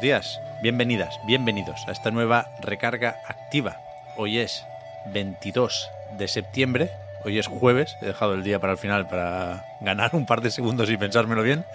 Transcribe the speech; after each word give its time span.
Buenos 0.00 0.22
días, 0.22 0.40
bienvenidas, 0.62 1.20
bienvenidos 1.26 1.86
a 1.86 1.92
esta 1.92 2.10
nueva 2.10 2.52
recarga 2.62 3.16
activa. 3.28 3.82
Hoy 4.16 4.38
es 4.38 4.64
22 5.12 5.90
de 6.16 6.26
septiembre, 6.26 6.90
hoy 7.22 7.38
es 7.38 7.48
jueves, 7.48 7.98
he 8.00 8.06
dejado 8.06 8.32
el 8.32 8.42
día 8.42 8.58
para 8.58 8.72
el 8.72 8.78
final 8.78 9.08
para 9.08 9.66
ganar 9.82 10.14
un 10.14 10.24
par 10.24 10.40
de 10.40 10.50
segundos 10.50 10.88
y 10.88 10.96
pensármelo 10.96 11.42
bien, 11.42 11.66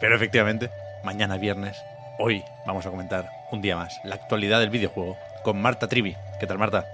pero 0.00 0.16
efectivamente, 0.16 0.70
mañana 1.02 1.36
viernes, 1.36 1.84
hoy 2.18 2.42
vamos 2.64 2.86
a 2.86 2.90
comentar 2.90 3.28
un 3.52 3.60
día 3.60 3.76
más 3.76 4.00
la 4.02 4.14
actualidad 4.14 4.60
del 4.60 4.70
videojuego 4.70 5.18
con 5.42 5.60
Marta 5.60 5.88
Trivi. 5.88 6.16
¿Qué 6.40 6.46
tal 6.46 6.56
Marta? 6.56 6.86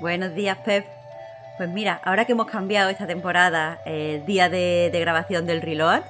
Buenos 0.00 0.34
días, 0.34 0.58
Pep. 0.64 0.84
Pues 1.58 1.68
mira, 1.68 2.00
ahora 2.02 2.24
que 2.24 2.32
hemos 2.32 2.48
cambiado 2.48 2.90
esta 2.90 3.06
temporada 3.06 3.78
el 3.84 4.26
día 4.26 4.48
de, 4.48 4.90
de 4.90 4.98
grabación 4.98 5.46
del 5.46 5.62
Reload, 5.62 6.02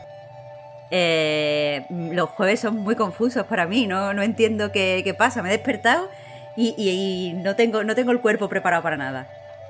eh, 0.91 1.87
los 1.91 2.30
jueves 2.30 2.60
son 2.60 2.77
muy 2.77 2.97
confusos 2.97 3.44
para 3.47 3.67
mí, 3.67 3.86
no, 3.86 4.14
no 4.14 4.22
entiendo 4.22 4.72
qué, 4.72 5.14
pasa. 5.17 5.42
Me 5.42 5.48
he 5.48 5.53
despertado 5.53 6.08
y, 6.56 7.33
no, 7.36 7.55
tengo, 7.56 7.84
no 7.84 7.94
tengo 7.94 8.12
el 8.12 8.20
cuerpo 8.20 8.48
preparado 8.48 8.83
para 8.83 8.97
nada. 8.97 9.27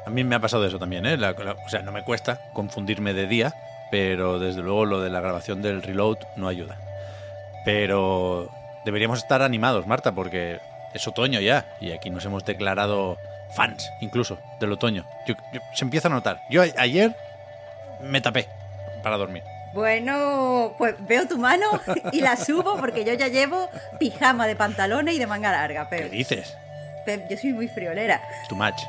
A 0.07 0.11
mí 0.11 0.25
me 0.25 0.37
ha 0.37 0.41
pasado 0.41 0.67
eso 0.67 0.79
también, 0.79 1.05
¿eh? 1.05 1.19
O 1.65 1.69
sea, 1.69 1.83
no 1.83 1.93
me 1.93 2.03
cuesta 2.03 2.41
confundirme 2.55 3.13
de 3.13 3.27
día, 3.27 3.55
pero 3.91 4.39
desde 4.39 4.63
luego 4.63 4.87
lo 4.87 5.01
de 5.01 5.11
la 5.11 5.21
grabación 5.21 5.61
del 5.61 5.83
reload 5.83 6.19
no 6.37 6.49
ayuda. 6.49 6.79
Pero 7.65 8.51
deberíamos 8.85 9.19
estar 9.19 9.43
animados, 9.43 9.87
Marta, 9.87 10.13
porque 10.13 10.61
es 10.95 11.07
otoño 11.07 11.41
ya 11.41 11.67
y 11.81 11.93
aquí 11.93 12.09
nos 12.09 12.25
hemos 12.25 12.45
declarado 12.45 13.19
fans 13.55 13.91
incluso 14.01 14.39
del 14.61 14.73
otoño. 14.73 15.05
Yo- 15.27 15.35
se 15.75 15.85
empieza 15.85 16.09
a 16.09 16.11
notar. 16.11 16.41
Yo 16.49 16.63
ayer 16.63 17.15
me 18.01 18.21
tapé 18.21 18.47
para 19.03 19.19
dormir. 19.19 19.43
Bueno, 19.73 20.75
pues 20.79 20.95
veo 21.01 21.27
tu 21.29 21.39
mano 21.39 21.67
y 22.13 22.21
la 22.21 22.37
subo 22.37 22.77
porque 22.79 23.05
yo 23.05 23.15
ya 23.15 23.29
llevo 23.29 23.69
pijama 23.99 24.47
de 24.47 24.57
pantalones 24.57 25.15
y 25.15 25.19
de 25.19 25.27
manga 25.27 25.53
larga, 25.53 25.89
¿Qué 25.89 25.97
Pep. 25.97 26.11
dices? 26.11 26.57
Pep, 27.05 27.29
yo 27.31 27.37
soy 27.37 27.53
muy 27.53 27.69
friolera. 27.69 28.21
Too 28.49 28.57
much. 28.57 28.81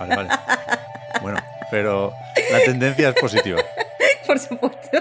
Vale, 0.00 0.16
vale. 0.16 0.28
Bueno, 1.22 1.38
pero 1.70 2.12
la 2.50 2.60
tendencia 2.64 3.10
es 3.10 3.14
positiva. 3.14 3.62
Por 4.26 4.38
supuesto. 4.38 4.98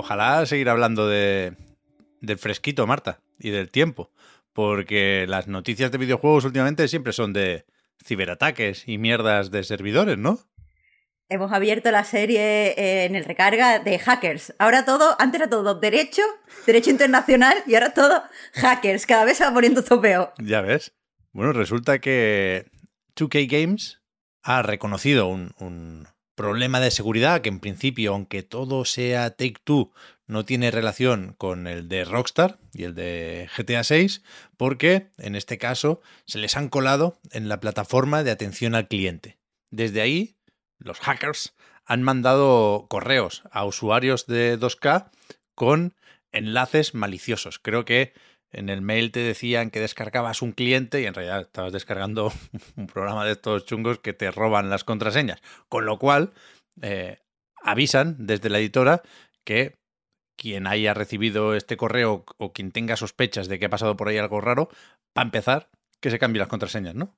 Ojalá 0.00 0.46
seguir 0.46 0.70
hablando 0.70 1.06
de, 1.06 1.52
del 2.22 2.38
fresquito, 2.38 2.86
Marta, 2.86 3.20
y 3.38 3.50
del 3.50 3.70
tiempo, 3.70 4.10
porque 4.54 5.26
las 5.28 5.46
noticias 5.46 5.92
de 5.92 5.98
videojuegos 5.98 6.46
últimamente 6.46 6.88
siempre 6.88 7.12
son 7.12 7.34
de 7.34 7.66
ciberataques 8.02 8.88
y 8.88 8.96
mierdas 8.96 9.50
de 9.50 9.62
servidores, 9.62 10.16
¿no? 10.16 10.38
Hemos 11.28 11.52
abierto 11.52 11.90
la 11.90 12.04
serie 12.04 12.68
eh, 12.78 13.04
en 13.04 13.14
el 13.14 13.26
recarga 13.26 13.78
de 13.78 13.98
hackers. 13.98 14.54
Ahora 14.58 14.86
todo, 14.86 15.16
antes 15.18 15.42
era 15.42 15.50
todo 15.50 15.74
derecho, 15.74 16.22
derecho 16.64 16.88
internacional 16.88 17.58
y 17.66 17.74
ahora 17.74 17.92
todo 17.92 18.22
hackers. 18.54 19.04
Cada 19.04 19.26
vez 19.26 19.36
se 19.36 19.44
va 19.44 19.52
poniendo 19.52 19.84
todo 19.84 20.00
peor. 20.00 20.32
Ya 20.38 20.62
ves. 20.62 20.94
Bueno, 21.32 21.52
resulta 21.52 21.98
que 21.98 22.70
2K 23.16 23.46
Games 23.50 24.00
ha 24.42 24.62
reconocido 24.62 25.28
un, 25.28 25.52
un 25.58 26.08
problema 26.40 26.80
de 26.80 26.90
seguridad 26.90 27.42
que 27.42 27.50
en 27.50 27.60
principio, 27.60 28.14
aunque 28.14 28.42
todo 28.42 28.86
sea 28.86 29.28
Take 29.28 29.56
Two, 29.62 29.92
no 30.26 30.46
tiene 30.46 30.70
relación 30.70 31.34
con 31.36 31.66
el 31.66 31.86
de 31.86 32.06
Rockstar 32.06 32.58
y 32.72 32.84
el 32.84 32.94
de 32.94 33.50
GTA 33.54 33.84
6, 33.84 34.22
porque 34.56 35.10
en 35.18 35.36
este 35.36 35.58
caso 35.58 36.00
se 36.24 36.38
les 36.38 36.56
han 36.56 36.70
colado 36.70 37.18
en 37.30 37.50
la 37.50 37.60
plataforma 37.60 38.24
de 38.24 38.30
atención 38.30 38.74
al 38.74 38.88
cliente. 38.88 39.38
Desde 39.70 40.00
ahí, 40.00 40.38
los 40.78 40.98
hackers 41.00 41.54
han 41.84 42.02
mandado 42.02 42.86
correos 42.88 43.42
a 43.50 43.66
usuarios 43.66 44.26
de 44.26 44.58
2K 44.58 45.10
con 45.54 45.94
enlaces 46.32 46.94
maliciosos. 46.94 47.58
Creo 47.58 47.84
que 47.84 48.14
en 48.52 48.68
el 48.68 48.82
mail 48.82 49.12
te 49.12 49.20
decían 49.20 49.70
que 49.70 49.80
descargabas 49.80 50.42
un 50.42 50.52
cliente 50.52 51.00
y 51.00 51.06
en 51.06 51.14
realidad 51.14 51.42
estabas 51.42 51.72
descargando 51.72 52.32
un 52.76 52.86
programa 52.86 53.24
de 53.24 53.32
estos 53.32 53.64
chungos 53.64 53.98
que 53.98 54.12
te 54.12 54.30
roban 54.30 54.70
las 54.70 54.84
contraseñas. 54.84 55.40
Con 55.68 55.86
lo 55.86 55.98
cual, 55.98 56.32
eh, 56.82 57.18
avisan 57.62 58.16
desde 58.18 58.50
la 58.50 58.58
editora 58.58 59.02
que 59.44 59.78
quien 60.36 60.66
haya 60.66 60.94
recibido 60.94 61.54
este 61.54 61.76
correo 61.76 62.24
o 62.38 62.52
quien 62.52 62.72
tenga 62.72 62.96
sospechas 62.96 63.48
de 63.48 63.58
que 63.58 63.66
ha 63.66 63.70
pasado 63.70 63.96
por 63.96 64.08
ahí 64.08 64.16
algo 64.16 64.40
raro, 64.40 64.70
para 65.12 65.26
empezar, 65.26 65.68
que 66.00 66.10
se 66.10 66.18
cambie 66.18 66.40
las 66.40 66.48
contraseñas, 66.48 66.94
¿no? 66.94 67.14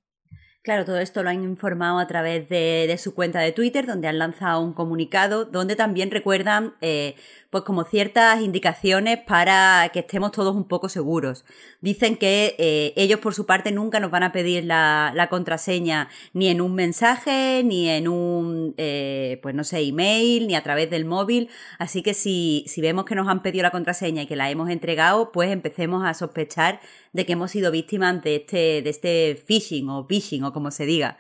Claro, 0.65 0.85
todo 0.85 0.99
esto 0.99 1.25
lo 1.25 1.31
han 1.31 1.43
informado 1.43 1.99
a 1.99 2.07
través 2.07 2.49
de, 2.49 2.97
su 2.97 3.17
cuenta 3.17 3.41
de 3.41 3.51
Twitter, 3.51 3.85
donde 3.85 4.07
han 4.07 4.19
lanzado 4.21 4.61
un 4.61 4.73
comunicado, 4.73 5.45
donde 5.45 5.75
también 5.75 6.13
recuerdan, 6.13 6.75
eh, 6.81 7.17
pues 7.51 7.65
como 7.65 7.83
ciertas 7.83 8.41
indicaciones 8.41 9.19
para 9.27 9.91
que 9.93 9.99
estemos 9.99 10.31
todos 10.31 10.55
un 10.55 10.69
poco 10.69 10.89
seguros. 10.89 11.45
Dicen 11.81 12.17
que 12.17 12.55
eh, 12.61 12.93
ellos 12.95 13.19
por 13.19 13.35
su 13.35 13.45
parte 13.45 13.73
nunca 13.73 13.99
nos 13.99 14.13
van 14.13 14.23
a 14.23 14.31
pedir 14.31 14.63
la, 14.63 15.11
la 15.17 15.29
contraseña 15.29 16.09
ni 16.33 16.47
en 16.47 16.61
un 16.61 16.77
mensaje, 16.77 17.63
ni 17.65 17.89
en 17.89 18.07
un, 18.07 18.75
eh, 18.77 19.41
pues 19.43 19.57
no 19.57 19.65
sé, 19.65 19.81
email, 19.81 20.47
ni 20.47 20.55
a 20.55 20.63
través 20.63 20.89
del 20.91 21.05
móvil. 21.05 21.49
Así 21.81 22.05
que 22.05 22.15
si, 22.15 22.65
si 22.69 22.81
vemos 22.81 23.05
que 23.05 23.17
nos 23.17 23.27
han 23.27 23.43
pedido 23.43 23.65
la 23.65 23.73
contraseña 23.73 24.23
y 24.23 24.27
que 24.27 24.37
la 24.37 24.49
hemos 24.49 24.71
entregado, 24.71 25.33
pues 25.33 25.51
empecemos 25.51 26.07
a 26.07 26.15
sospechar 26.15 26.79
de 27.13 27.27
que 27.27 27.35
hemos 27.35 27.51
sido 27.51 27.71
víctimas 27.71 28.23
de 28.23 28.37
este, 28.37 28.83
de 28.83 28.91
este 28.91 29.43
phishing 29.47 29.89
o 29.91 30.07
phishing 30.07 30.45
o 30.45 30.53
como 30.53 30.71
se 30.71 30.87
diga. 30.87 31.19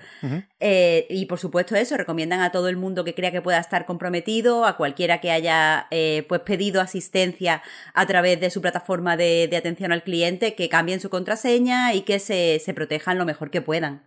Eh, 0.58 1.06
y 1.10 1.26
por 1.26 1.38
supuesto 1.38 1.76
eso, 1.76 1.96
recomiendan 1.96 2.40
a 2.40 2.50
todo 2.50 2.68
el 2.68 2.76
mundo 2.76 3.04
que 3.04 3.14
crea 3.14 3.30
que 3.30 3.42
pueda 3.42 3.58
estar 3.58 3.84
comprometido, 3.84 4.64
a 4.64 4.76
cualquiera 4.76 5.20
que 5.20 5.30
haya 5.30 5.86
eh, 5.90 6.24
pues 6.28 6.40
pedido 6.40 6.80
asistencia 6.80 7.62
a 7.92 8.06
través 8.06 8.40
de 8.40 8.50
su 8.50 8.62
plataforma 8.62 9.16
de, 9.16 9.48
de 9.48 9.56
atención 9.56 9.92
al 9.92 10.02
cliente, 10.02 10.54
que 10.54 10.68
cambien 10.68 11.00
su 11.00 11.10
contraseña 11.10 11.92
y 11.94 12.02
que 12.02 12.18
se, 12.18 12.60
se 12.64 12.72
protejan 12.72 13.18
lo 13.18 13.26
mejor 13.26 13.50
que 13.50 13.60
puedan. 13.60 14.02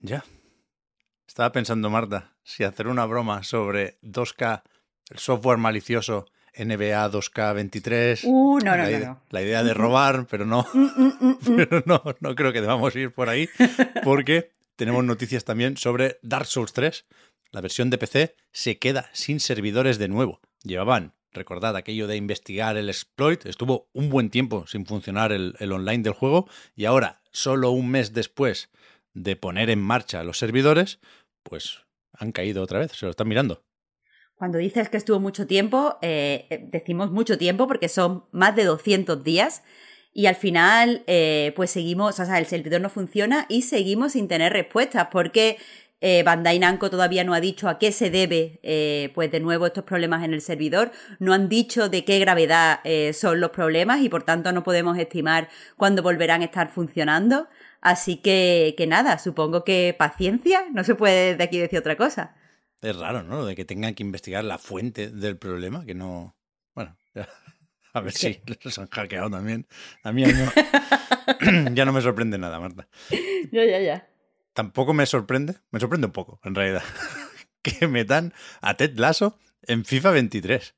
Ya. 0.00 0.24
Estaba 1.26 1.52
pensando, 1.52 1.90
Marta, 1.90 2.34
si 2.42 2.64
hacer 2.64 2.88
una 2.88 3.04
broma 3.04 3.42
sobre 3.42 3.98
2K, 4.02 4.62
el 5.10 5.18
software 5.18 5.58
malicioso 5.58 6.26
NBA 6.58 7.10
2K23. 7.10 8.20
Uh, 8.24 8.58
no, 8.58 8.64
no, 8.64 8.76
la, 8.76 8.82
no, 8.84 8.90
ide- 8.90 9.06
no. 9.06 9.20
la 9.30 9.42
idea 9.42 9.62
de 9.64 9.74
robar, 9.74 10.26
pero 10.30 10.44
no, 10.44 10.66
Mm, 10.74 10.78
mm, 10.96 11.12
mm, 11.20 11.38
pero 11.56 11.82
no, 11.86 12.02
no 12.20 12.34
creo 12.34 12.52
que 12.52 12.60
debamos 12.60 12.94
ir 12.96 13.12
por 13.12 13.28
ahí, 13.28 13.48
porque 14.04 14.52
tenemos 14.76 15.04
noticias 15.04 15.44
también 15.44 15.76
sobre 15.76 16.18
Dark 16.22 16.46
Souls 16.46 16.72
3. 16.72 17.04
La 17.50 17.60
versión 17.60 17.88
de 17.90 17.98
PC 17.98 18.36
se 18.52 18.78
queda 18.78 19.08
sin 19.12 19.40
servidores 19.40 19.98
de 19.98 20.08
nuevo. 20.08 20.40
Llevaban, 20.64 21.14
recordad 21.32 21.76
aquello 21.76 22.06
de 22.06 22.16
investigar 22.16 22.76
el 22.76 22.88
exploit, 22.88 23.46
estuvo 23.46 23.88
un 23.92 24.10
buen 24.10 24.28
tiempo 24.30 24.66
sin 24.66 24.84
funcionar 24.86 25.32
el, 25.32 25.54
el 25.58 25.72
online 25.72 26.02
del 26.02 26.12
juego 26.12 26.48
y 26.76 26.84
ahora, 26.84 27.22
solo 27.30 27.70
un 27.70 27.88
mes 27.90 28.12
después 28.12 28.70
de 29.14 29.36
poner 29.36 29.70
en 29.70 29.80
marcha 29.80 30.22
los 30.24 30.38
servidores, 30.38 30.98
pues 31.42 31.80
han 32.12 32.32
caído 32.32 32.62
otra 32.62 32.78
vez, 32.80 32.92
se 32.92 33.06
lo 33.06 33.10
están 33.10 33.28
mirando. 33.28 33.62
Cuando 34.38 34.58
dices 34.58 34.88
que 34.88 34.96
estuvo 34.96 35.20
mucho 35.20 35.46
tiempo, 35.46 35.98
eh, 36.00 36.46
eh, 36.50 36.64
decimos 36.70 37.10
mucho 37.10 37.36
tiempo 37.36 37.66
porque 37.66 37.88
son 37.88 38.24
más 38.30 38.54
de 38.56 38.64
200 38.64 39.22
días 39.24 39.62
y 40.14 40.26
al 40.26 40.36
final 40.36 41.02
eh, 41.06 41.52
pues 41.56 41.70
seguimos, 41.70 42.18
o 42.18 42.24
sea, 42.24 42.38
el 42.38 42.46
servidor 42.46 42.80
no 42.80 42.88
funciona 42.88 43.46
y 43.48 43.62
seguimos 43.62 44.12
sin 44.12 44.28
tener 44.28 44.52
respuestas 44.52 45.08
porque 45.10 45.58
eh, 46.00 46.22
Bandai 46.22 46.60
Namco 46.60 46.90
todavía 46.90 47.24
no 47.24 47.34
ha 47.34 47.40
dicho 47.40 47.68
a 47.68 47.78
qué 47.78 47.90
se 47.90 48.10
debe 48.10 48.60
eh, 48.62 49.10
pues 49.14 49.32
de 49.32 49.40
nuevo 49.40 49.66
estos 49.66 49.82
problemas 49.84 50.22
en 50.22 50.32
el 50.32 50.40
servidor, 50.40 50.92
no 51.18 51.32
han 51.34 51.48
dicho 51.48 51.88
de 51.88 52.04
qué 52.04 52.20
gravedad 52.20 52.80
eh, 52.84 53.12
son 53.12 53.40
los 53.40 53.50
problemas 53.50 54.00
y 54.02 54.08
por 54.08 54.22
tanto 54.22 54.52
no 54.52 54.62
podemos 54.62 54.96
estimar 54.96 55.48
cuándo 55.76 56.02
volverán 56.02 56.42
a 56.42 56.46
estar 56.46 56.70
funcionando. 56.70 57.48
Así 57.80 58.16
que, 58.16 58.74
que 58.76 58.86
nada, 58.86 59.18
supongo 59.18 59.64
que 59.64 59.94
paciencia, 59.98 60.66
no 60.72 60.84
se 60.84 60.94
puede 60.94 61.36
de 61.36 61.44
aquí 61.44 61.58
decir 61.58 61.78
otra 61.78 61.96
cosa. 61.96 62.34
Es 62.80 62.96
raro, 62.96 63.22
¿no? 63.22 63.44
De 63.44 63.54
que 63.54 63.64
tengan 63.64 63.94
que 63.94 64.02
investigar 64.02 64.44
la 64.44 64.58
fuente 64.58 65.10
del 65.10 65.36
problema, 65.36 65.84
que 65.84 65.94
no... 65.94 66.36
Bueno, 66.74 66.96
A 67.92 68.00
ver 68.00 68.12
si 68.12 68.40
los 68.62 68.78
han 68.78 68.88
hackeado 68.88 69.30
también. 69.30 69.66
A 70.02 70.12
mí 70.12 70.24
ya 71.72 71.84
no 71.84 71.92
me 71.92 72.00
sorprende 72.00 72.38
nada, 72.38 72.60
Marta. 72.60 72.88
Ya, 73.50 73.64
ya, 73.64 73.80
ya. 73.80 74.08
Tampoco 74.52 74.92
me 74.92 75.06
sorprende, 75.06 75.54
me 75.70 75.80
sorprende 75.80 76.06
un 76.06 76.12
poco, 76.12 76.40
en 76.42 76.54
realidad, 76.54 76.82
que 77.62 77.86
metan 77.86 78.32
a 78.60 78.76
Ted 78.76 78.98
Lasso 78.98 79.38
en 79.62 79.84
FIFA 79.84 80.12
23. 80.12 80.74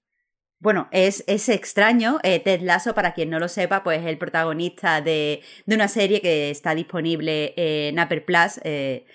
Bueno, 0.58 0.88
es, 0.92 1.24
es 1.26 1.48
extraño. 1.48 2.18
Eh, 2.22 2.40
Ted 2.40 2.60
Lasso, 2.60 2.94
para 2.94 3.14
quien 3.14 3.30
no 3.30 3.38
lo 3.38 3.48
sepa, 3.48 3.82
pues 3.82 4.00
es 4.00 4.06
el 4.06 4.18
protagonista 4.18 5.00
de, 5.00 5.42
de 5.64 5.74
una 5.74 5.88
serie 5.88 6.20
que 6.20 6.50
está 6.50 6.74
disponible 6.74 7.54
en 7.56 7.98
Apple 7.98 8.20
Plus. 8.20 8.60
Eh, 8.64 9.06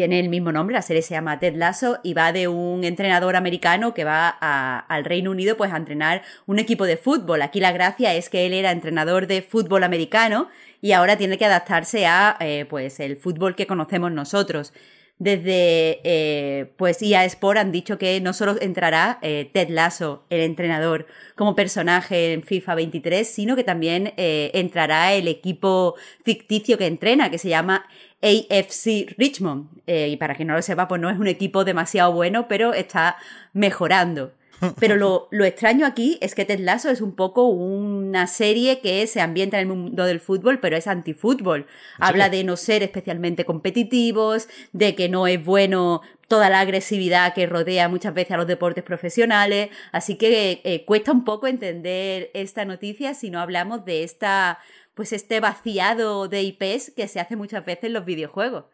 tiene 0.00 0.18
el 0.18 0.30
mismo 0.30 0.50
nombre, 0.50 0.72
la 0.72 0.80
serie 0.80 1.02
se 1.02 1.12
llama 1.12 1.38
Ted 1.38 1.56
Lasso 1.56 1.98
y 2.02 2.14
va 2.14 2.32
de 2.32 2.48
un 2.48 2.84
entrenador 2.84 3.36
americano 3.36 3.92
que 3.92 4.04
va 4.04 4.30
al 4.30 5.04
Reino 5.04 5.30
Unido 5.30 5.58
pues 5.58 5.74
a 5.74 5.76
entrenar 5.76 6.22
un 6.46 6.58
equipo 6.58 6.86
de 6.86 6.96
fútbol. 6.96 7.42
Aquí 7.42 7.60
la 7.60 7.70
gracia 7.70 8.14
es 8.14 8.30
que 8.30 8.46
él 8.46 8.54
era 8.54 8.70
entrenador 8.70 9.26
de 9.26 9.42
fútbol 9.42 9.84
americano 9.84 10.48
y 10.80 10.92
ahora 10.92 11.18
tiene 11.18 11.36
que 11.36 11.44
adaptarse 11.44 12.06
a 12.06 12.34
eh, 12.40 12.64
pues 12.70 12.98
el 12.98 13.18
fútbol 13.18 13.54
que 13.54 13.66
conocemos 13.66 14.10
nosotros. 14.10 14.72
Desde 15.20 16.00
eh, 16.02 16.72
pues 16.78 17.02
EA 17.02 17.26
Sport 17.26 17.58
han 17.58 17.72
dicho 17.72 17.98
que 17.98 18.18
no 18.22 18.32
solo 18.32 18.56
entrará 18.58 19.18
eh, 19.20 19.50
Ted 19.52 19.68
Lasso, 19.68 20.24
el 20.30 20.40
entrenador, 20.40 21.06
como 21.36 21.54
personaje 21.54 22.32
en 22.32 22.42
FIFA 22.42 22.76
23, 22.76 23.28
sino 23.28 23.54
que 23.54 23.62
también 23.62 24.14
eh, 24.16 24.50
entrará 24.54 25.12
el 25.12 25.28
equipo 25.28 25.94
ficticio 26.24 26.78
que 26.78 26.86
entrena, 26.86 27.30
que 27.30 27.36
se 27.36 27.50
llama 27.50 27.84
AFC 28.22 29.14
Richmond. 29.16 29.68
Eh, 29.86 30.08
y 30.08 30.16
para 30.16 30.34
quien 30.34 30.48
no 30.48 30.54
lo 30.54 30.62
sepa, 30.62 30.88
pues 30.88 31.00
no 31.00 31.10
es 31.10 31.18
un 31.18 31.26
equipo 31.26 31.64
demasiado 31.64 32.12
bueno, 32.12 32.48
pero 32.48 32.74
está 32.74 33.16
mejorando. 33.52 34.32
Pero 34.78 34.96
lo, 34.96 35.28
lo, 35.30 35.44
extraño 35.44 35.86
aquí 35.86 36.18
es 36.20 36.34
que 36.34 36.44
Ted 36.44 36.60
Lasso 36.60 36.90
es 36.90 37.00
un 37.00 37.14
poco 37.14 37.46
una 37.46 38.26
serie 38.26 38.80
que 38.80 39.06
se 39.06 39.20
ambienta 39.20 39.58
en 39.58 39.68
el 39.68 39.76
mundo 39.76 40.04
del 40.04 40.20
fútbol, 40.20 40.60
pero 40.60 40.76
es 40.76 40.86
antifútbol. 40.86 41.66
Habla 41.98 42.28
de 42.28 42.44
no 42.44 42.56
ser 42.56 42.82
especialmente 42.82 43.44
competitivos, 43.44 44.48
de 44.72 44.94
que 44.94 45.08
no 45.08 45.26
es 45.26 45.42
bueno 45.42 46.02
toda 46.28 46.50
la 46.50 46.60
agresividad 46.60 47.34
que 47.34 47.46
rodea 47.46 47.88
muchas 47.88 48.14
veces 48.14 48.32
a 48.32 48.36
los 48.36 48.46
deportes 48.46 48.84
profesionales. 48.84 49.70
Así 49.92 50.16
que 50.16 50.60
eh, 50.64 50.84
cuesta 50.84 51.10
un 51.10 51.24
poco 51.24 51.46
entender 51.46 52.30
esta 52.34 52.64
noticia 52.64 53.14
si 53.14 53.30
no 53.30 53.40
hablamos 53.40 53.84
de 53.84 54.04
esta, 54.04 54.58
pues 54.94 55.12
este 55.12 55.40
vaciado 55.40 56.28
de 56.28 56.42
IPs 56.42 56.92
que 56.94 57.08
se 57.08 57.18
hace 57.18 57.34
muchas 57.34 57.64
veces 57.64 57.84
en 57.84 57.94
los 57.94 58.04
videojuegos. 58.04 58.66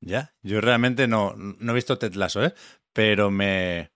Ya, 0.00 0.34
yo 0.42 0.60
realmente 0.60 1.06
no, 1.06 1.34
no 1.36 1.72
he 1.72 1.74
visto 1.74 1.98
Ted 1.98 2.14
Lasso, 2.14 2.44
¿eh? 2.44 2.54
pero 2.92 3.30
me, 3.30 3.90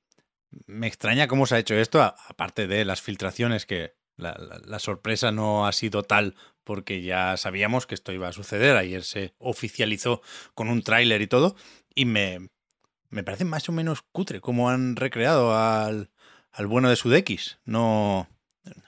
me 0.67 0.87
extraña 0.87 1.29
cómo 1.29 1.47
se 1.47 1.57
ha 1.57 1.59
hecho 1.59 1.75
esto, 1.75 2.03
aparte 2.03 2.67
de 2.67 2.85
las 2.85 3.03
filtraciones 3.03 3.67
que 3.67 3.95
la, 4.17 4.79
sorpresa 4.79 5.33
no 5.33 5.67
ha 5.67 5.73
sido 5.73 6.03
tal 6.03 6.37
porque 6.65 7.03
ya 7.03 7.37
sabíamos 7.37 7.87
que 7.87 7.95
esto 7.95 8.13
iba 8.13 8.29
a 8.29 8.33
suceder. 8.33 8.77
Ayer 8.77 9.03
se 9.03 9.35
oficializó 9.39 10.23
con 10.55 10.69
un 10.69 10.83
tráiler 10.83 11.23
y 11.23 11.27
todo. 11.27 11.57
Y 11.95 12.05
me, 12.05 12.51
me 13.11 13.25
parece 13.25 13.45
más 13.45 13.69
o 13.69 13.73
menos 13.73 14.03
cutre 14.03 14.41
cómo 14.41 14.71
han 14.71 14.97
recreado 14.97 15.57
al, 15.57 16.11
al 16.53 16.67
bueno 16.67 16.89
de 16.89 16.97
Sudekis. 16.97 17.59
No, 17.65 18.29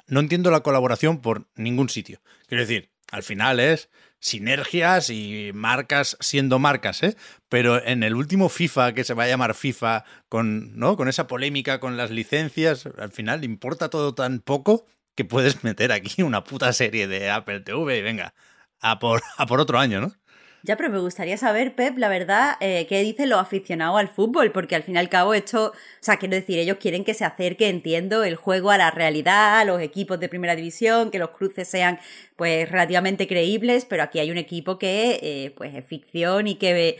no 0.06 0.20
entiendo 0.20 0.50
la 0.50 0.62
colaboración 0.62 1.20
por 1.20 1.48
ningún 1.56 1.88
sitio. 1.88 2.20
Quiero 2.46 2.62
decir, 2.62 2.93
al 3.10 3.22
final 3.22 3.60
es 3.60 3.90
sinergias 4.18 5.10
y 5.10 5.50
marcas 5.54 6.16
siendo 6.20 6.58
marcas, 6.58 7.02
¿eh? 7.02 7.16
Pero 7.48 7.84
en 7.84 8.02
el 8.02 8.14
último 8.14 8.48
FIFA, 8.48 8.94
que 8.94 9.04
se 9.04 9.12
va 9.14 9.24
a 9.24 9.28
llamar 9.28 9.54
FIFA, 9.54 10.04
con, 10.28 10.78
¿no? 10.78 10.96
con 10.96 11.08
esa 11.08 11.26
polémica 11.26 11.78
con 11.78 11.96
las 11.96 12.10
licencias, 12.10 12.88
al 12.98 13.12
final 13.12 13.44
importa 13.44 13.90
todo 13.90 14.14
tan 14.14 14.40
poco 14.40 14.86
que 15.14 15.24
puedes 15.24 15.62
meter 15.62 15.92
aquí 15.92 16.22
una 16.22 16.42
puta 16.42 16.72
serie 16.72 17.06
de 17.06 17.30
Apple 17.30 17.60
TV 17.60 17.98
y 17.98 18.02
venga, 18.02 18.34
a 18.80 18.98
por, 18.98 19.22
a 19.36 19.46
por 19.46 19.60
otro 19.60 19.78
año, 19.78 20.00
¿no? 20.00 20.14
Ya, 20.66 20.76
pero 20.78 20.88
me 20.88 20.98
gustaría 20.98 21.36
saber, 21.36 21.74
Pep, 21.74 21.98
la 21.98 22.08
verdad, 22.08 22.56
eh, 22.60 22.86
qué 22.88 23.02
dicen 23.02 23.28
los 23.28 23.38
aficionados 23.38 24.00
al 24.00 24.08
fútbol, 24.08 24.50
porque 24.50 24.74
al 24.74 24.82
fin 24.82 24.94
y 24.94 24.98
al 24.98 25.10
cabo 25.10 25.34
esto, 25.34 25.66
o 25.66 25.72
sea, 26.00 26.16
quiero 26.16 26.36
decir, 26.36 26.58
ellos 26.58 26.78
quieren 26.80 27.04
que 27.04 27.12
se 27.12 27.26
acerque, 27.26 27.68
entiendo, 27.68 28.24
el 28.24 28.36
juego 28.36 28.70
a 28.70 28.78
la 28.78 28.90
realidad, 28.90 29.58
a 29.58 29.64
los 29.66 29.82
equipos 29.82 30.18
de 30.20 30.30
primera 30.30 30.56
división, 30.56 31.10
que 31.10 31.18
los 31.18 31.32
cruces 31.32 31.68
sean, 31.68 31.98
pues, 32.36 32.70
relativamente 32.70 33.26
creíbles, 33.26 33.84
pero 33.84 34.04
aquí 34.04 34.20
hay 34.20 34.30
un 34.30 34.38
equipo 34.38 34.78
que, 34.78 35.20
eh, 35.22 35.50
pues, 35.54 35.74
es 35.74 35.84
ficción 35.84 36.46
y 36.46 36.54
que 36.54 36.98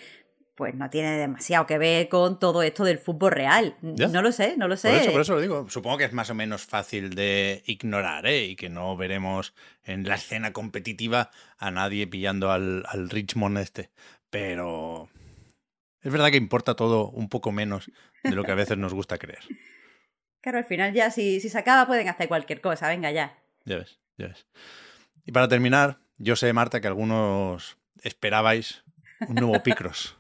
pues 0.55 0.75
no 0.75 0.89
tiene 0.89 1.19
demasiado 1.19 1.67
que 1.67 1.79
ver 1.79 2.09
con 2.09 2.39
todo 2.39 2.63
esto 2.63 2.85
del 2.85 2.99
fútbol 2.99 3.33
real. 3.33 3.77
No 3.83 4.23
lo 4.23 4.31
sé, 4.31 4.57
no 4.57 4.69
lo 4.69 4.77
sé. 4.77 4.89
Por 4.89 4.99
eso, 4.99 5.13
por 5.13 5.21
eso 5.21 5.35
lo 5.35 5.41
digo. 5.41 5.69
Supongo 5.69 5.99
que 5.99 6.05
es 6.05 6.13
más 6.13 6.31
o 6.31 6.35
menos 6.35 6.63
fácil 6.63 7.15
de 7.15 7.63
ignorar, 7.67 8.27
¿eh? 8.27 8.45
Y 8.45 8.57
que 8.57 8.69
no 8.69 8.97
veremos 8.97 9.55
en 9.83 10.07
la 10.07 10.15
escena 10.15 10.53
competitiva 10.53 11.31
a 11.59 11.71
nadie 11.71 12.07
pillando 12.07 12.53
al, 12.53 12.85
Richmond 13.11 13.59
este. 13.59 13.91
Pero 14.31 15.09
es 16.03 16.13
verdad 16.13 16.31
que 16.31 16.37
importa 16.37 16.77
todo 16.77 17.09
un 17.09 17.29
poco 17.29 17.51
menos 17.51 17.91
de 18.23 18.33
lo 18.33 18.45
que 18.45 18.53
a 18.53 18.57
veces 18.57 18.79
nos 18.79 18.95
gusta 18.95 19.19
creer. 19.19 19.41
Claro, 20.41 20.59
al 20.59 20.67
final 20.67 20.93
ya 20.93 21.11
si, 21.11 21.41
si 21.41 21.49
se 21.49 21.57
acaba 21.57 21.87
pueden 21.87 22.07
hacer 22.07 22.29
cualquier 22.29 22.61
cosa, 22.61 22.87
venga 22.89 23.11
ya. 23.11 23.39
Ya 23.65 23.79
ves, 23.79 23.99
ya 24.19 24.27
ves. 24.27 24.47
Y 25.25 25.33
para 25.33 25.49
terminar, 25.49 26.01
yo 26.19 26.37
sé, 26.37 26.53
Marta, 26.53 26.83
que 26.83 26.87
algunos 26.87 27.79
esperabais 28.03 28.85
un 29.27 29.37
nuevo 29.37 29.63
Picross 29.63 30.19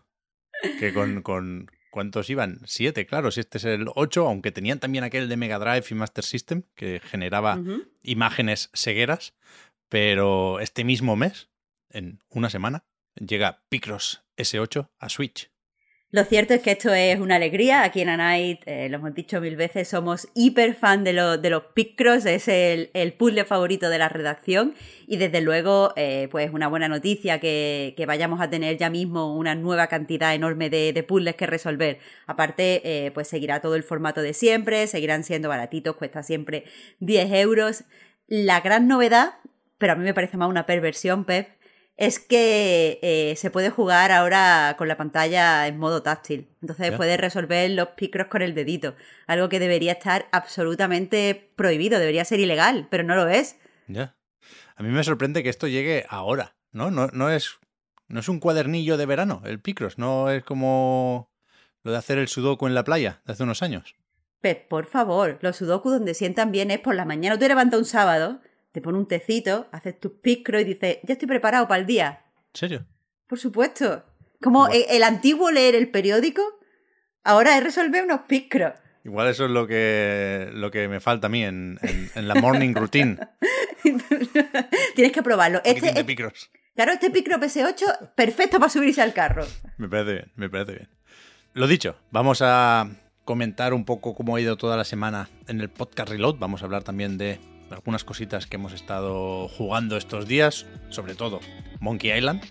que 0.78 0.92
con, 0.92 1.22
con 1.22 1.70
¿Cuántos 1.94 2.28
iban? 2.28 2.58
Siete, 2.64 3.06
claro, 3.06 3.30
si 3.30 3.38
este 3.38 3.58
es 3.58 3.64
el 3.66 3.86
8, 3.94 4.26
aunque 4.26 4.50
tenían 4.50 4.80
también 4.80 5.04
aquel 5.04 5.28
de 5.28 5.36
Mega 5.36 5.60
Drive 5.60 5.84
y 5.88 5.94
Master 5.94 6.24
System, 6.24 6.64
que 6.74 6.98
generaba 6.98 7.62
imágenes 8.02 8.68
cegueras, 8.74 9.34
pero 9.88 10.58
este 10.58 10.82
mismo 10.82 11.14
mes, 11.14 11.50
en 11.90 12.18
una 12.30 12.50
semana, 12.50 12.84
llega 13.14 13.62
Picross 13.68 14.24
S8 14.36 14.90
a 14.98 15.08
Switch. 15.08 15.52
Lo 16.14 16.22
cierto 16.22 16.54
es 16.54 16.62
que 16.62 16.70
esto 16.70 16.94
es 16.94 17.18
una 17.18 17.34
alegría. 17.34 17.82
Aquí 17.82 18.00
en 18.00 18.08
Anite, 18.08 18.62
eh, 18.66 18.88
lo 18.88 18.98
hemos 18.98 19.16
dicho 19.16 19.40
mil 19.40 19.56
veces, 19.56 19.88
somos 19.88 20.28
hiper 20.32 20.76
fan 20.76 21.02
de, 21.02 21.12
de 21.12 21.50
los 21.50 21.64
Picross, 21.74 22.24
es 22.24 22.46
el, 22.46 22.90
el, 22.94 23.14
puzzle 23.14 23.44
favorito 23.44 23.88
de 23.88 23.98
la 23.98 24.08
redacción. 24.08 24.74
Y 25.08 25.16
desde 25.16 25.40
luego, 25.40 25.92
eh, 25.96 26.28
pues 26.30 26.52
una 26.52 26.68
buena 26.68 26.86
noticia 26.86 27.40
que, 27.40 28.04
vayamos 28.06 28.40
a 28.40 28.48
tener 28.48 28.76
ya 28.76 28.90
mismo 28.90 29.36
una 29.36 29.56
nueva 29.56 29.88
cantidad 29.88 30.32
enorme 30.32 30.70
de, 30.70 30.92
de 30.92 31.02
puzzles 31.02 31.34
que 31.34 31.46
resolver. 31.46 31.98
Aparte, 32.28 33.06
eh, 33.06 33.10
pues 33.10 33.26
seguirá 33.26 33.60
todo 33.60 33.74
el 33.74 33.82
formato 33.82 34.22
de 34.22 34.34
siempre, 34.34 34.86
seguirán 34.86 35.24
siendo 35.24 35.48
baratitos, 35.48 35.96
cuesta 35.96 36.22
siempre 36.22 36.62
10 37.00 37.32
euros. 37.32 37.82
La 38.28 38.60
gran 38.60 38.86
novedad, 38.86 39.34
pero 39.78 39.94
a 39.94 39.96
mí 39.96 40.04
me 40.04 40.14
parece 40.14 40.36
más 40.36 40.48
una 40.48 40.64
perversión, 40.64 41.24
Pep, 41.24 41.48
es 41.96 42.18
que 42.18 42.98
eh, 43.02 43.36
se 43.36 43.50
puede 43.50 43.70
jugar 43.70 44.10
ahora 44.10 44.74
con 44.76 44.88
la 44.88 44.96
pantalla 44.96 45.66
en 45.66 45.78
modo 45.78 46.02
táctil. 46.02 46.48
Entonces 46.60 46.92
puedes 46.92 47.20
resolver 47.20 47.70
los 47.70 47.88
picros 47.90 48.26
con 48.26 48.42
el 48.42 48.54
dedito. 48.54 48.94
Algo 49.26 49.48
que 49.48 49.60
debería 49.60 49.92
estar 49.92 50.26
absolutamente 50.32 51.52
prohibido, 51.56 51.98
debería 51.98 52.24
ser 52.24 52.40
ilegal, 52.40 52.88
pero 52.90 53.04
no 53.04 53.14
lo 53.14 53.28
es. 53.28 53.56
Ya. 53.86 54.16
A 54.76 54.82
mí 54.82 54.88
me 54.88 55.04
sorprende 55.04 55.42
que 55.42 55.50
esto 55.50 55.68
llegue 55.68 56.04
ahora, 56.08 56.56
¿no? 56.72 56.90
No, 56.90 57.06
no, 57.08 57.30
es, 57.30 57.58
no 58.08 58.20
es 58.20 58.28
un 58.28 58.40
cuadernillo 58.40 58.96
de 58.96 59.06
verano, 59.06 59.42
el 59.44 59.60
picros, 59.60 59.98
no 59.98 60.30
es 60.30 60.42
como 60.42 61.30
lo 61.84 61.92
de 61.92 61.98
hacer 61.98 62.18
el 62.18 62.28
sudoku 62.28 62.66
en 62.66 62.74
la 62.74 62.82
playa 62.82 63.22
de 63.24 63.34
hace 63.34 63.44
unos 63.44 63.62
años. 63.62 63.94
Pues 64.40 64.56
por 64.56 64.86
favor, 64.86 65.38
los 65.42 65.56
sudoku 65.56 65.90
donde 65.90 66.14
sientan 66.14 66.50
bien 66.50 66.70
es 66.70 66.80
por 66.80 66.94
la 66.96 67.04
mañana. 67.04 67.36
Tú 67.36 67.40
te 67.40 67.48
levantas 67.48 67.78
un 67.78 67.86
sábado 67.86 68.40
te 68.74 68.80
pone 68.80 68.98
un 68.98 69.06
tecito, 69.06 69.68
haces 69.70 70.00
tus 70.00 70.14
picros 70.14 70.60
y 70.62 70.64
dices, 70.64 70.98
ya 71.04 71.12
estoy 71.12 71.28
preparado 71.28 71.68
para 71.68 71.80
el 71.80 71.86
día. 71.86 72.24
¿En 72.54 72.58
serio? 72.58 72.86
Por 73.28 73.38
supuesto. 73.38 74.02
Como 74.42 74.66
el, 74.66 75.04
antiguo 75.04 75.52
leer 75.52 75.76
el 75.76 75.92
periódico, 75.92 76.42
ahora 77.22 77.56
es 77.56 77.62
resolver 77.62 78.02
unos 78.02 78.22
picros. 78.22 78.72
Igual 79.04 79.28
eso 79.28 79.44
es 79.44 79.52
lo 79.52 79.68
que, 79.68 80.50
lo 80.52 80.72
que 80.72 80.88
me 80.88 80.98
falta 80.98 81.28
a 81.28 81.30
mí 81.30 81.44
en, 81.44 81.78
la 82.16 82.34
morning 82.34 82.74
routine. 82.74 83.16
Tienes 84.96 85.12
que 85.12 85.22
probarlo. 85.22 85.60
Este, 85.64 85.92
de 85.92 86.04
picros. 86.04 86.50
Claro, 86.74 86.90
este 86.94 87.12
picro 87.12 87.38
PS8, 87.38 88.14
perfecto 88.16 88.58
para 88.58 88.70
subirse 88.70 89.00
al 89.00 89.14
carro. 89.14 89.46
Me 89.78 89.88
parece 89.88 90.14
bien, 90.14 90.32
me 90.34 90.50
parece 90.50 90.72
bien. 90.72 90.88
Lo 91.52 91.68
dicho, 91.68 91.94
vamos 92.10 92.42
a 92.42 92.90
comentar 93.24 93.72
un 93.72 93.84
poco 93.84 94.16
cómo 94.16 94.34
ha 94.34 94.40
ido 94.40 94.56
toda 94.56 94.76
la 94.76 94.84
semana 94.84 95.28
en 95.46 95.60
el 95.60 95.70
podcast 95.70 96.10
Reload. 96.10 96.38
Vamos 96.40 96.62
a 96.62 96.64
hablar 96.64 96.82
también 96.82 97.18
de 97.18 97.38
algunas 97.74 98.04
cositas 98.04 98.46
que 98.46 98.56
hemos 98.56 98.72
estado 98.72 99.48
jugando 99.48 99.96
estos 99.96 100.26
días, 100.26 100.66
sobre 100.88 101.14
todo 101.14 101.40
Monkey 101.80 102.16
Island. 102.16 102.42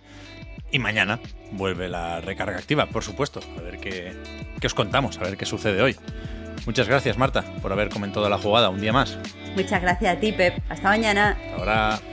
Y 0.71 0.79
mañana 0.79 1.19
vuelve 1.51 1.87
la 1.87 2.19
recarga 2.21 2.57
activa, 2.57 2.87
por 2.87 3.03
supuesto. 3.03 3.39
A 3.57 3.61
ver 3.61 3.79
qué, 3.79 4.13
qué 4.59 4.67
os 4.67 4.73
contamos, 4.73 5.17
a 5.19 5.23
ver 5.23 5.37
qué 5.37 5.45
sucede 5.45 5.81
hoy. 5.81 5.95
Muchas 6.65 6.87
gracias, 6.87 7.17
Marta, 7.17 7.43
por 7.61 7.71
haber 7.71 7.89
comentado 7.89 8.27
la 8.29 8.37
jugada 8.37 8.69
un 8.69 8.79
día 8.79 8.93
más. 8.93 9.17
Muchas 9.55 9.81
gracias 9.81 10.17
a 10.17 10.19
ti, 10.19 10.31
Pep. 10.31 10.59
Hasta 10.69 10.89
mañana. 10.89 11.31
Hasta 11.31 11.55
ahora. 11.57 12.12